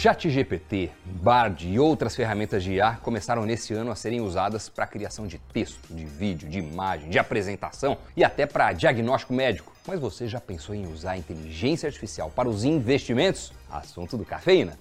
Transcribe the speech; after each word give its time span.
ChatGPT, 0.00 0.90
Bard 1.04 1.68
e 1.68 1.78
outras 1.78 2.16
ferramentas 2.16 2.64
de 2.64 2.72
IA 2.72 2.98
começaram 3.02 3.44
nesse 3.44 3.74
ano 3.74 3.90
a 3.90 3.94
serem 3.94 4.22
usadas 4.22 4.66
para 4.66 4.84
a 4.84 4.86
criação 4.86 5.26
de 5.26 5.36
texto, 5.52 5.92
de 5.94 6.06
vídeo, 6.06 6.48
de 6.48 6.58
imagem, 6.58 7.10
de 7.10 7.18
apresentação 7.18 7.98
e 8.16 8.24
até 8.24 8.46
para 8.46 8.72
diagnóstico 8.72 9.34
médico. 9.34 9.70
Mas 9.86 10.00
você 10.00 10.26
já 10.26 10.40
pensou 10.40 10.74
em 10.74 10.90
usar 10.90 11.10
a 11.10 11.18
inteligência 11.18 11.86
artificial 11.86 12.32
para 12.34 12.48
os 12.48 12.64
investimentos? 12.64 13.52
Assunto 13.70 14.16
do 14.16 14.24
Cafeína. 14.24 14.78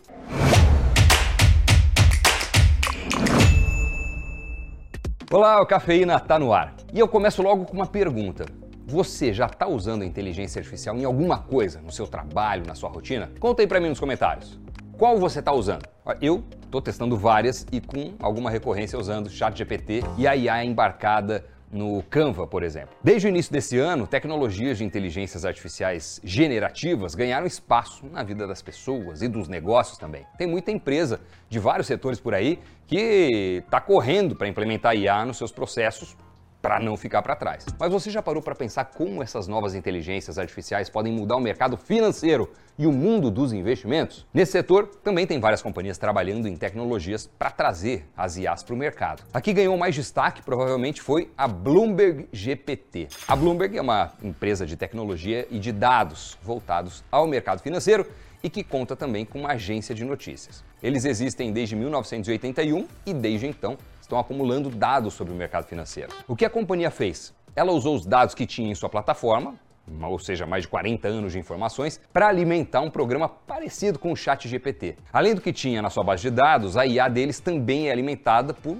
Olá, 5.30 5.62
o 5.62 5.66
Cafeína 5.66 6.16
está 6.16 6.40
no 6.40 6.54
ar. 6.54 6.74
E 6.94 7.00
eu 7.00 7.10
começo 7.10 7.42
logo 7.42 7.66
com 7.66 7.74
uma 7.74 7.88
pergunta. 7.88 8.46
Você 8.88 9.34
já 9.34 9.48
está 9.48 9.68
usando 9.68 10.04
a 10.04 10.06
inteligência 10.06 10.60
artificial 10.60 10.96
em 10.96 11.04
alguma 11.04 11.40
coisa, 11.40 11.82
no 11.82 11.92
seu 11.92 12.08
trabalho, 12.08 12.66
na 12.66 12.74
sua 12.74 12.90
rotina? 12.90 13.30
Conta 13.38 13.62
aí 13.62 13.68
para 13.68 13.82
mim 13.82 13.90
nos 13.90 14.00
comentários. 14.00 14.58
Qual 15.00 15.18
você 15.18 15.40
está 15.40 15.54
usando? 15.54 15.88
Eu 16.22 16.44
estou 16.62 16.82
testando 16.82 17.16
várias 17.16 17.66
e 17.72 17.80
com 17.80 18.16
alguma 18.20 18.52
recorrência 18.52 19.00
usando 19.00 19.30
ChatGPT 19.30 20.04
e 20.18 20.28
a 20.28 20.36
IA 20.36 20.66
embarcada 20.66 21.46
no 21.72 22.04
Canva, 22.04 22.46
por 22.46 22.64
exemplo. 22.64 22.90
Desde 23.02 23.26
o 23.26 23.30
início 23.30 23.50
desse 23.50 23.78
ano, 23.78 24.06
tecnologias 24.06 24.78
de 24.78 24.84
inteligências 24.84 25.46
artificiais 25.46 26.20
generativas 26.22 27.16
ganharam 27.16 27.48
espaço 27.48 28.08
na 28.08 28.24
vida 28.24 28.46
das 28.46 28.62
pessoas 28.62 29.22
e 29.22 29.30
dos 29.30 29.48
negócios 29.48 29.98
também. 29.98 30.26
Tem 30.38 30.46
muita 30.46 30.70
empresa 30.70 31.22
de 31.48 31.60
vários 31.60 31.88
setores 31.88 32.20
por 32.20 32.34
aí 32.34 32.60
que 32.86 33.62
está 33.64 33.80
correndo 33.80 34.36
para 34.36 34.50
implementar 34.50 34.98
IA 34.98 35.24
nos 35.24 35.38
seus 35.38 35.54
processos 35.54 36.18
para 36.62 36.80
não 36.80 36.98
ficar 36.98 37.22
para 37.22 37.36
trás. 37.36 37.66
Mas 37.80 37.92
você 37.92 38.10
já 38.10 38.22
parou 38.22 38.42
para 38.42 38.56
pensar 38.56 38.86
como 38.86 39.24
essas 39.24 39.48
novas 39.48 39.76
inteligências 39.76 40.38
artificiais 40.38 40.90
podem 40.90 41.14
mudar 41.14 41.36
o 41.36 41.42
mercado 41.42 41.78
financeiro 41.78 42.52
e 42.78 42.86
o 42.86 42.92
mundo 42.92 43.30
dos 43.30 43.52
investimentos? 43.52 44.26
Nesse 44.34 44.54
setor, 44.54 44.88
também 45.04 45.28
tem 45.28 45.40
várias 45.40 45.62
companhias 45.62 45.98
trabalhando 45.98 46.48
em 46.48 46.56
tecnologias 46.56 47.30
para 47.38 47.52
trazer 47.52 48.08
as 48.16 48.38
IAs 48.38 48.64
para 48.64 48.74
o 48.74 48.78
mercado. 48.78 49.24
Aqui 49.34 49.54
ganhou 49.54 49.78
mais 49.78 49.96
destaque, 49.96 50.42
provavelmente, 50.42 51.02
foi 51.02 51.32
a 51.38 51.48
Bloomberg 51.48 52.28
GPT. 52.32 53.10
A 53.28 53.36
Bloomberg 53.36 53.78
é 53.78 53.82
uma 53.82 54.14
empresa 54.24 54.66
de 54.66 54.76
tecnologia 54.76 55.48
e 55.50 55.60
de 55.60 55.72
dados 55.72 56.38
voltados 56.42 57.04
ao 57.12 57.28
mercado 57.28 57.62
financeiro 57.62 58.06
e 58.44 58.50
que 58.50 58.64
conta 58.64 58.96
também 58.96 59.26
com 59.26 59.40
uma 59.40 59.54
agência 59.54 59.94
de 59.94 60.04
notícias. 60.06 60.64
Eles 60.82 61.06
existem 61.06 61.52
desde 61.52 61.76
1981 61.76 62.88
e 63.06 63.14
desde 63.14 63.48
então 63.48 63.78
estão 64.02 64.18
acumulando 64.18 64.70
dados 64.70 65.14
sobre 65.14 65.34
o 65.34 65.36
mercado 65.36 65.66
financeiro. 65.66 66.10
O 66.28 66.36
que 66.36 66.46
a 66.46 66.50
companhia 66.50 66.90
fez? 66.90 67.34
Ela 67.56 67.72
usou 67.72 67.96
os 67.96 68.06
dados 68.06 68.34
que 68.34 68.46
tinha 68.46 68.72
em 68.72 68.76
sua 68.76 68.90
plataforma, 68.90 69.56
ou 70.02 70.20
seja, 70.20 70.46
mais 70.46 70.64
de 70.64 70.68
40 70.70 71.08
anos 71.08 71.34
de 71.34 71.40
informações, 71.40 72.00
para 72.14 72.28
alimentar 72.28 72.82
um 72.82 72.90
programa 72.90 73.28
parecido 73.28 74.00
com 74.00 74.12
o 74.12 74.16
Chat 74.16 74.48
GPT. 74.48 74.98
Além 75.12 75.36
do 75.36 75.42
que 75.42 75.52
tinha 75.52 75.82
na 75.82 75.90
sua 75.90 76.04
base 76.04 76.22
de 76.22 76.32
dados, 76.32 76.78
a 76.78 76.86
IA 76.86 77.08
deles 77.10 77.40
também 77.40 77.90
é 77.90 77.92
alimentada 77.92 78.54
por 78.54 78.78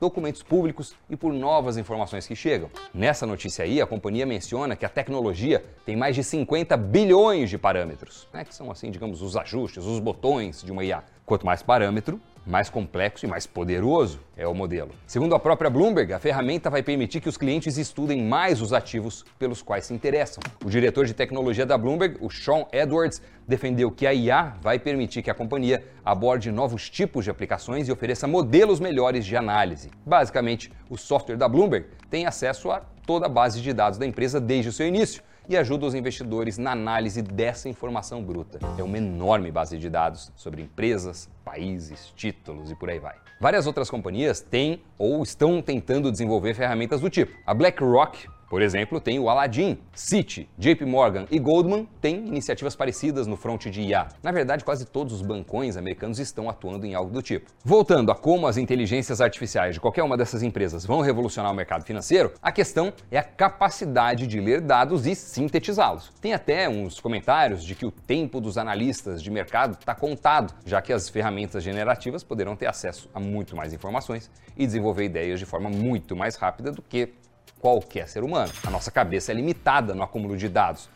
documentos 0.00 0.42
públicos 0.42 0.94
e 1.10 1.16
por 1.16 1.32
novas 1.32 1.76
informações 1.76 2.26
que 2.26 2.34
chegam. 2.34 2.70
Nessa 2.94 3.26
notícia 3.26 3.64
aí, 3.64 3.82
a 3.82 3.86
companhia 3.86 4.24
menciona 4.24 4.74
que 4.74 4.86
a 4.86 4.88
tecnologia 4.88 5.62
tem 5.84 5.94
mais 5.94 6.16
de 6.16 6.24
50 6.24 6.76
bilhões 6.76 7.50
de 7.50 7.58
parâmetros, 7.58 8.26
né, 8.32 8.44
que 8.44 8.54
são 8.54 8.70
assim, 8.70 8.90
digamos, 8.90 9.20
os 9.20 9.36
ajustes, 9.36 9.84
os 9.84 10.00
botões 10.00 10.62
de 10.62 10.72
uma 10.72 10.82
IA. 10.82 11.04
Quanto 11.26 11.44
mais 11.44 11.62
parâmetro, 11.62 12.18
mais 12.50 12.68
complexo 12.68 13.24
e 13.24 13.28
mais 13.28 13.46
poderoso 13.46 14.20
é 14.36 14.46
o 14.46 14.52
modelo. 14.52 14.90
Segundo 15.06 15.34
a 15.34 15.38
própria 15.38 15.70
Bloomberg, 15.70 16.12
a 16.12 16.18
ferramenta 16.18 16.68
vai 16.68 16.82
permitir 16.82 17.20
que 17.20 17.28
os 17.28 17.36
clientes 17.36 17.78
estudem 17.78 18.22
mais 18.26 18.60
os 18.60 18.72
ativos 18.72 19.24
pelos 19.38 19.62
quais 19.62 19.86
se 19.86 19.94
interessam. 19.94 20.42
O 20.64 20.68
diretor 20.68 21.06
de 21.06 21.14
tecnologia 21.14 21.64
da 21.64 21.78
Bloomberg, 21.78 22.16
o 22.20 22.28
Sean 22.28 22.64
Edwards, 22.72 23.22
defendeu 23.46 23.90
que 23.90 24.06
a 24.06 24.12
IA 24.12 24.56
vai 24.60 24.78
permitir 24.78 25.22
que 25.22 25.30
a 25.30 25.34
companhia 25.34 25.84
aborde 26.04 26.50
novos 26.50 26.90
tipos 26.90 27.24
de 27.24 27.30
aplicações 27.30 27.88
e 27.88 27.92
ofereça 27.92 28.26
modelos 28.26 28.80
melhores 28.80 29.24
de 29.24 29.36
análise. 29.36 29.90
Basicamente, 30.04 30.72
o 30.88 30.96
software 30.96 31.36
da 31.36 31.48
Bloomberg 31.48 31.86
tem 32.10 32.26
acesso 32.26 32.70
a 32.70 32.82
toda 33.10 33.26
a 33.26 33.28
base 33.28 33.60
de 33.60 33.72
dados 33.72 33.98
da 33.98 34.06
empresa 34.06 34.40
desde 34.40 34.68
o 34.68 34.72
seu 34.72 34.86
início 34.86 35.20
e 35.48 35.56
ajuda 35.56 35.84
os 35.84 35.96
investidores 35.96 36.58
na 36.58 36.70
análise 36.70 37.20
dessa 37.20 37.68
informação 37.68 38.22
bruta. 38.22 38.60
É 38.78 38.84
uma 38.84 38.98
enorme 38.98 39.50
base 39.50 39.76
de 39.78 39.90
dados 39.90 40.30
sobre 40.36 40.62
empresas, 40.62 41.28
países, 41.44 42.12
títulos 42.14 42.70
e 42.70 42.74
por 42.76 42.88
aí 42.88 43.00
vai. 43.00 43.16
Várias 43.40 43.66
outras 43.66 43.90
companhias 43.90 44.40
têm 44.40 44.80
ou 44.96 45.24
estão 45.24 45.60
tentando 45.60 46.08
desenvolver 46.12 46.54
ferramentas 46.54 47.00
do 47.00 47.10
tipo. 47.10 47.36
A 47.44 47.52
BlackRock 47.52 48.28
por 48.50 48.62
exemplo, 48.62 49.00
tem 49.00 49.20
o 49.20 49.30
Aladdin, 49.30 49.78
Citi, 49.94 50.50
JP 50.58 50.84
Morgan 50.84 51.24
e 51.30 51.38
Goldman 51.38 51.88
têm 52.00 52.26
iniciativas 52.26 52.74
parecidas 52.74 53.28
no 53.28 53.36
front 53.36 53.68
de 53.68 53.80
IA. 53.80 54.08
Na 54.24 54.32
verdade, 54.32 54.64
quase 54.64 54.84
todos 54.84 55.12
os 55.12 55.22
bancões 55.22 55.76
americanos 55.76 56.18
estão 56.18 56.50
atuando 56.50 56.84
em 56.84 56.92
algo 56.92 57.12
do 57.12 57.22
tipo. 57.22 57.48
Voltando 57.64 58.10
a 58.10 58.14
como 58.16 58.48
as 58.48 58.56
inteligências 58.56 59.20
artificiais 59.20 59.74
de 59.74 59.80
qualquer 59.80 60.02
uma 60.02 60.16
dessas 60.16 60.42
empresas 60.42 60.84
vão 60.84 61.00
revolucionar 61.00 61.52
o 61.52 61.54
mercado 61.54 61.84
financeiro, 61.84 62.32
a 62.42 62.50
questão 62.50 62.92
é 63.08 63.18
a 63.18 63.22
capacidade 63.22 64.26
de 64.26 64.40
ler 64.40 64.60
dados 64.60 65.06
e 65.06 65.14
sintetizá-los. 65.14 66.12
Tem 66.20 66.32
até 66.32 66.68
uns 66.68 66.98
comentários 66.98 67.62
de 67.62 67.76
que 67.76 67.86
o 67.86 67.92
tempo 67.92 68.40
dos 68.40 68.58
analistas 68.58 69.22
de 69.22 69.30
mercado 69.30 69.76
está 69.78 69.94
contado, 69.94 70.52
já 70.66 70.82
que 70.82 70.92
as 70.92 71.08
ferramentas 71.08 71.62
generativas 71.62 72.24
poderão 72.24 72.56
ter 72.56 72.66
acesso 72.66 73.08
a 73.14 73.20
muito 73.20 73.54
mais 73.54 73.72
informações 73.72 74.28
e 74.56 74.66
desenvolver 74.66 75.04
ideias 75.04 75.38
de 75.38 75.46
forma 75.46 75.70
muito 75.70 76.16
mais 76.16 76.34
rápida 76.34 76.72
do 76.72 76.82
que 76.82 77.14
qualquer 77.60 78.08
ser 78.08 78.24
humano. 78.24 78.52
A 78.66 78.70
nossa 78.70 78.90
cabeça 78.90 79.30
é 79.30 79.34
limitada 79.34 79.94
no 79.94 80.02
acúmulo 80.02 80.36
de 80.36 80.48
dados. 80.48 80.88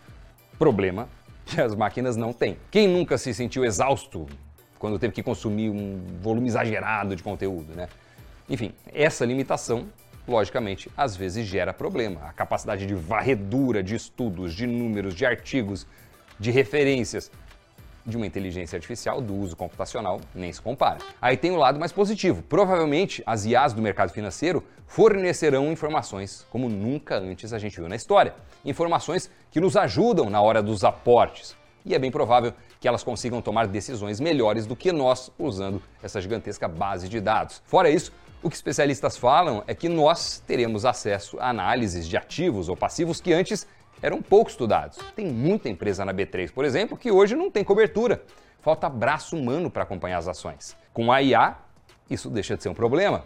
Problema 0.59 1.09
que 1.45 1.61
as 1.61 1.75
máquinas 1.75 2.17
não 2.17 2.33
têm. 2.33 2.57
Quem 2.71 2.89
nunca 2.89 3.19
se 3.19 3.35
sentiu 3.35 3.65
exausto 3.65 4.27
quando 4.79 4.99
teve 4.99 5.13
que 5.13 5.23
consumir 5.23 5.71
um 5.71 6.01
volume 6.21 6.49
exagerado 6.49 7.15
de 7.15 7.23
conteúdo, 7.23 7.75
né? 7.75 7.89
Enfim, 8.49 8.73
essa 8.93 9.25
limitação, 9.25 9.87
logicamente, 10.27 10.91
às 10.97 11.17
vezes 11.17 11.47
gera 11.47 11.73
problema. 11.73 12.21
A 12.29 12.33
capacidade 12.33 12.87
de 12.87 12.95
varredura 12.95 13.83
de 13.83 13.95
estudos, 13.95 14.55
de 14.55 14.67
números, 14.67 15.15
de 15.15 15.25
artigos, 15.25 15.87
de 16.39 16.51
referências 16.51 17.31
de 18.07 18.17
uma 18.17 18.27
inteligência 18.27 18.77
artificial 18.77 19.21
do 19.21 19.35
uso 19.35 19.57
computacional 19.57 20.21
nem 20.35 20.53
se 20.53 20.61
compara. 20.61 20.99
Aí 21.21 21.37
tem 21.37 21.51
o 21.51 21.57
lado 21.57 21.79
mais 21.79 21.93
positivo. 21.93 22.43
Provavelmente 22.43 23.23
as 23.27 23.45
IAs 23.45 23.73
do 23.73 23.81
mercado 23.81 24.13
financeiro 24.13 24.63
fornecerão 24.87 25.73
informações 25.73 26.47
como 26.51 26.69
nunca 26.69 27.17
antes 27.17 27.53
a 27.53 27.59
gente 27.59 27.77
viu 27.77 27.89
na 27.89 27.97
história. 27.97 28.35
Informações 28.65 29.31
que 29.51 29.61
nos 29.61 29.77
ajudam 29.77 30.29
na 30.29 30.41
hora 30.41 30.63
dos 30.63 30.85
aportes. 30.85 31.57
E 31.85 31.95
é 31.95 31.99
bem 31.99 32.11
provável 32.11 32.53
que 32.81 32.89
elas 32.89 33.03
consigam 33.03 33.43
tomar 33.43 33.67
decisões 33.67 34.21
melhores 34.21 34.67
do 34.67 34.77
que 34.77 34.93
nós 34.93 35.31
usando 35.39 35.83
essa 36.03 36.21
gigantesca 36.21 36.69
base 36.69 37.09
de 37.09 37.21
dados. 37.21 37.63
Fora 37.67 37.91
isso, 37.91 38.13
o 38.43 38.51
que 38.51 38.57
especialistas 38.57 39.17
falam 39.17 39.65
é 39.67 39.75
que 39.75 39.89
nós 39.89 40.43
teremos 40.47 40.85
acesso 40.85 41.39
a 41.41 41.49
análises 41.49 42.07
de 42.07 42.17
ativos 42.17 42.69
ou 42.69 42.77
passivos 42.77 43.21
que 43.21 43.33
antes 43.33 43.67
eram 44.05 44.21
pouco 44.21 44.51
estudados. 44.51 44.99
Tem 45.17 45.27
muita 45.27 45.67
empresa 45.67 46.05
na 46.05 46.13
B3, 46.13 46.53
por 46.53 46.67
exemplo, 46.67 46.95
que 46.95 47.11
hoje 47.11 47.35
não 47.35 47.51
tem 47.51 47.65
cobertura. 47.65 48.23
Falta 48.61 48.87
braço 48.87 49.35
humano 49.35 49.71
para 49.71 49.83
acompanhar 49.83 50.19
as 50.19 50.29
ações. 50.29 50.77
Com 50.93 51.11
a 51.11 51.23
IA, 51.23 51.57
isso 52.11 52.29
deixa 52.29 52.55
de 52.55 52.63
ser 52.63 52.69
um 52.69 52.75
problema. 52.75 53.25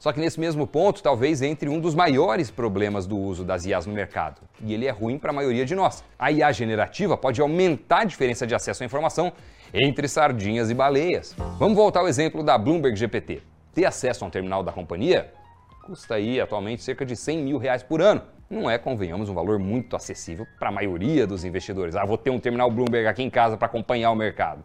Só 0.00 0.12
que 0.12 0.18
nesse 0.18 0.40
mesmo 0.40 0.66
ponto, 0.66 1.00
talvez 1.00 1.42
entre 1.42 1.68
um 1.68 1.78
dos 1.78 1.94
maiores 1.94 2.50
problemas 2.50 3.06
do 3.06 3.16
uso 3.16 3.44
das 3.44 3.64
IAs 3.66 3.86
no 3.86 3.94
mercado. 3.94 4.40
E 4.60 4.74
ele 4.74 4.86
é 4.86 4.90
ruim 4.90 5.16
para 5.16 5.30
a 5.30 5.32
maioria 5.32 5.64
de 5.64 5.76
nós. 5.76 6.02
A 6.18 6.32
IA 6.32 6.50
generativa 6.50 7.16
pode 7.16 7.40
aumentar 7.40 8.00
a 8.00 8.04
diferença 8.04 8.44
de 8.48 8.54
acesso 8.54 8.82
à 8.82 8.86
informação 8.86 9.32
entre 9.72 10.08
sardinhas 10.08 10.70
e 10.70 10.74
baleias. 10.74 11.36
Vamos 11.56 11.76
voltar 11.76 12.00
ao 12.00 12.08
exemplo 12.08 12.42
da 12.42 12.58
Bloomberg 12.58 12.96
GPT. 12.98 13.42
Ter 13.72 13.84
acesso 13.84 14.24
a 14.24 14.26
um 14.26 14.30
terminal 14.30 14.64
da 14.64 14.72
companhia 14.72 15.32
custa 15.84 16.16
aí 16.16 16.40
atualmente 16.40 16.82
cerca 16.82 17.06
de 17.06 17.14
100 17.14 17.38
mil 17.38 17.58
reais 17.58 17.80
por 17.80 18.02
ano 18.02 18.22
não 18.48 18.70
é, 18.70 18.78
convenhamos, 18.78 19.28
um 19.28 19.34
valor 19.34 19.58
muito 19.58 19.96
acessível 19.96 20.46
para 20.58 20.68
a 20.68 20.72
maioria 20.72 21.26
dos 21.26 21.44
investidores. 21.44 21.96
Ah, 21.96 22.04
vou 22.04 22.16
ter 22.16 22.30
um 22.30 22.38
terminal 22.38 22.70
Bloomberg 22.70 23.08
aqui 23.08 23.22
em 23.22 23.30
casa 23.30 23.56
para 23.56 23.66
acompanhar 23.66 24.10
o 24.10 24.14
mercado. 24.14 24.62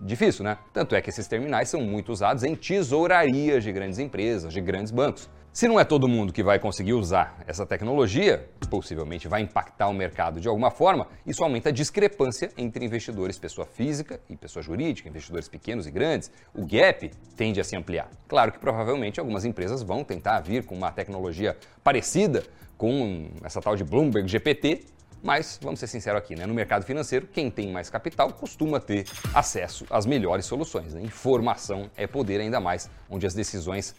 Difícil, 0.00 0.44
né? 0.44 0.58
Tanto 0.72 0.94
é 0.94 1.00
que 1.00 1.10
esses 1.10 1.26
terminais 1.26 1.68
são 1.68 1.80
muito 1.80 2.12
usados 2.12 2.42
em 2.42 2.54
tesourarias 2.54 3.64
de 3.64 3.72
grandes 3.72 3.98
empresas, 3.98 4.52
de 4.52 4.60
grandes 4.60 4.90
bancos. 4.90 5.28
Se 5.56 5.66
não 5.66 5.80
é 5.80 5.84
todo 5.84 6.06
mundo 6.06 6.34
que 6.34 6.42
vai 6.42 6.58
conseguir 6.58 6.92
usar 6.92 7.42
essa 7.46 7.64
tecnologia, 7.64 8.46
possivelmente 8.68 9.26
vai 9.26 9.40
impactar 9.40 9.88
o 9.88 9.94
mercado 9.94 10.38
de 10.38 10.46
alguma 10.46 10.70
forma, 10.70 11.08
isso 11.26 11.42
aumenta 11.42 11.70
a 11.70 11.72
discrepância 11.72 12.50
entre 12.58 12.84
investidores 12.84 13.38
pessoa 13.38 13.66
física 13.66 14.20
e 14.28 14.36
pessoa 14.36 14.62
jurídica, 14.62 15.08
investidores 15.08 15.48
pequenos 15.48 15.86
e 15.86 15.90
grandes. 15.90 16.30
O 16.52 16.66
gap 16.66 17.10
tende 17.34 17.58
a 17.58 17.64
se 17.64 17.74
ampliar. 17.74 18.10
Claro 18.28 18.52
que 18.52 18.58
provavelmente 18.58 19.18
algumas 19.18 19.46
empresas 19.46 19.82
vão 19.82 20.04
tentar 20.04 20.40
vir 20.40 20.62
com 20.66 20.74
uma 20.74 20.92
tecnologia 20.92 21.56
parecida 21.82 22.44
com 22.76 23.30
essa 23.42 23.58
tal 23.58 23.74
de 23.74 23.82
Bloomberg 23.82 24.28
GPT, 24.28 24.84
mas 25.22 25.58
vamos 25.62 25.80
ser 25.80 25.86
sinceros 25.86 26.18
aqui, 26.18 26.36
né? 26.36 26.44
no 26.44 26.52
mercado 26.52 26.84
financeiro, 26.84 27.26
quem 27.32 27.50
tem 27.50 27.72
mais 27.72 27.88
capital 27.88 28.30
costuma 28.30 28.78
ter 28.78 29.06
acesso 29.32 29.86
às 29.88 30.04
melhores 30.04 30.44
soluções. 30.44 30.92
Né? 30.92 31.00
Informação 31.00 31.90
é 31.96 32.06
poder 32.06 32.42
ainda 32.42 32.60
mais, 32.60 32.90
onde 33.08 33.26
as 33.26 33.32
decisões 33.32 33.94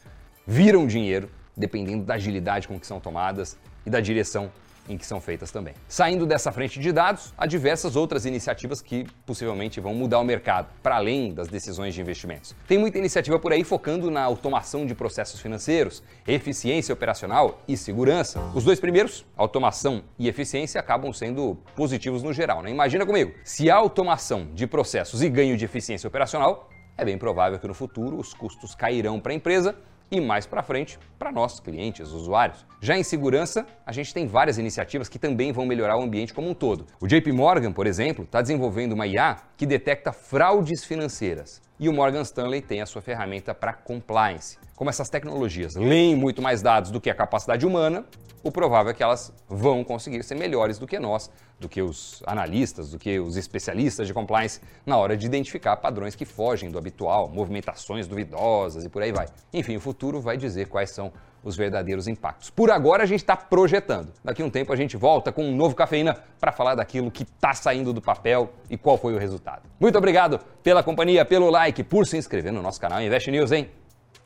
viram 0.46 0.86
dinheiro 0.86 1.28
dependendo 1.58 2.06
da 2.06 2.14
agilidade 2.14 2.68
com 2.68 2.80
que 2.80 2.86
são 2.86 3.00
tomadas 3.00 3.58
e 3.86 3.90
da 3.90 4.00
direção 4.00 4.52
em 4.90 4.98
que 4.98 5.06
são 5.06 5.20
feitas 5.20 5.52
também. 5.52 5.74
Saindo 5.88 6.26
dessa 6.26 6.52
frente 6.52 6.80
de 6.80 6.92
dados, 6.92 7.34
há 7.38 7.46
diversas 7.46 7.96
outras 7.96 8.26
iniciativas 8.26 8.82
que 8.82 9.06
possivelmente 9.26 9.80
vão 9.80 9.94
mudar 9.94 10.20
o 10.20 10.24
mercado, 10.24 10.70
para 10.82 10.96
além 10.96 11.34
das 11.34 11.48
decisões 11.48 11.94
de 11.94 12.02
investimentos. 12.02 12.56
Tem 12.68 12.78
muita 12.78 12.98
iniciativa 12.98 13.38
por 13.40 13.52
aí 13.52 13.64
focando 13.64 14.10
na 14.10 14.24
automação 14.24 14.86
de 14.86 14.96
processos 14.96 15.42
financeiros, 15.42 16.02
eficiência 16.28 16.94
operacional 16.94 17.62
e 17.68 17.76
segurança. 17.76 18.40
Os 18.56 18.64
dois 18.64 18.80
primeiros, 18.80 19.26
automação 19.36 20.04
e 20.18 20.28
eficiência, 20.28 20.80
acabam 20.80 21.12
sendo 21.12 21.58
positivos 21.76 22.24
no 22.24 22.32
geral. 22.32 22.62
Né? 22.62 22.70
Imagina 22.70 23.06
comigo, 23.06 23.34
se 23.44 23.70
há 23.70 23.76
automação 23.76 24.48
de 24.54 24.66
processos 24.66 25.22
e 25.22 25.30
ganho 25.30 25.58
de 25.58 25.66
eficiência 25.66 26.08
operacional, 26.08 26.70
é 26.98 27.06
bem 27.06 27.18
provável 27.18 27.60
que 27.60 27.68
no 27.68 27.74
futuro 27.74 28.18
os 28.18 28.34
custos 28.34 28.74
cairão 28.74 29.20
para 29.20 29.32
a 29.32 29.36
empresa 29.36 29.76
e 30.10 30.22
mais 30.22 30.46
para 30.46 30.64
frente 30.64 30.98
para 31.18 31.32
nós, 31.32 31.60
clientes, 31.60 32.12
usuários. 32.12 32.66
Já 32.82 32.98
em 32.98 33.04
segurança, 33.04 33.66
a 33.86 33.92
gente 33.92 34.14
tem 34.14 34.28
várias 34.28 34.58
iniciativas 34.58 35.10
que 35.10 35.20
também 35.20 35.52
vão 35.52 35.66
melhorar 35.66 35.98
o 35.98 36.04
ambiente 36.04 36.34
como 36.34 36.50
um 36.50 36.54
todo. 36.54 36.86
O 37.02 37.08
JP 37.08 37.32
Morgan, 37.32 37.72
por 37.72 37.88
exemplo, 37.88 38.24
está 38.24 38.42
desenvolvendo 38.42 38.94
uma 38.94 39.08
IA 39.08 39.38
que 39.56 39.66
detecta 39.66 40.12
fraudes 40.12 40.86
financeiras. 40.86 41.62
E 41.80 41.88
o 41.88 41.94
Morgan 41.94 42.22
Stanley 42.22 42.60
tem 42.60 42.82
a 42.82 42.88
sua 42.88 43.04
ferramenta 43.04 43.54
para 43.54 43.72
compliance. 43.72 44.58
Como 44.76 44.90
essas 44.90 45.10
tecnologias 45.10 45.76
leem 45.76 46.16
muito 46.16 46.42
mais 46.42 46.64
dados 46.64 46.90
do 46.90 47.00
que 47.00 47.08
a 47.08 47.14
capacidade 47.14 47.68
humana, 47.68 48.04
o 48.44 48.52
provável 48.52 48.92
é 48.92 48.94
que 48.96 49.04
elas 49.04 49.32
vão 49.48 49.84
conseguir 49.84 50.24
ser 50.24 50.34
melhores 50.34 50.80
do 50.80 50.88
que 50.88 50.98
nós, 50.98 51.30
do 51.60 51.70
que 51.70 51.80
os 51.82 52.24
analistas, 52.26 52.90
do 52.90 52.98
que 52.98 53.20
os 53.20 53.38
especialistas 53.38 54.08
de 54.08 54.14
compliance, 54.14 54.60
na 54.88 54.98
hora 54.98 55.16
de 55.16 55.28
identificar 55.28 55.78
padrões 55.78 56.16
que 56.16 56.26
fogem 56.26 56.72
do 56.72 56.80
habitual, 56.80 57.30
movimentações 57.30 58.08
duvidosas 58.08 58.84
e 58.84 58.90
por 58.90 59.04
aí 59.04 59.12
vai. 59.12 59.28
Enfim, 59.54 59.76
o 59.76 59.80
futuro 59.80 60.20
vai 60.20 60.36
dizer 60.36 60.70
quais 60.70 60.90
são 60.90 61.14
os 61.48 61.56
verdadeiros 61.56 62.08
impactos. 62.08 62.50
Por 62.50 62.70
agora 62.70 63.04
a 63.04 63.06
gente 63.06 63.22
está 63.22 63.36
projetando. 63.36 64.12
Daqui 64.24 64.42
a 64.42 64.46
um 64.46 64.50
tempo 64.50 64.74
a 64.74 64.76
gente 64.76 64.98
volta 64.98 65.32
com 65.32 65.44
um 65.46 65.56
novo 65.56 65.74
cafeína 65.76 66.18
para 66.40 66.52
falar 66.52 66.76
daquilo 66.76 67.10
que 67.10 67.24
está 67.24 67.54
saindo 67.54 67.94
do 67.94 68.02
papel 68.02 68.52
e 68.70 68.78
qual 68.78 68.98
foi 68.98 69.16
o 69.16 69.18
resultado. 69.18 69.62
Muito 69.80 69.98
obrigado 69.98 70.40
pela 70.62 70.84
companhia, 70.84 71.24
pelo 71.24 71.50
like, 71.50 71.84
por 71.84 72.06
se 72.06 72.18
inscrever 72.18 72.52
no 72.52 72.62
nosso 72.62 72.82
canal 72.82 73.02
Invest 73.02 73.32
News, 73.32 73.52
hein? 73.54 73.70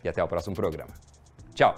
E 0.03 0.09
até 0.09 0.23
o 0.23 0.27
próximo 0.27 0.55
programa. 0.55 0.89
Tchau! 1.53 1.75